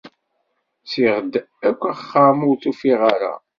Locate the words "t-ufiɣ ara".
2.57-3.33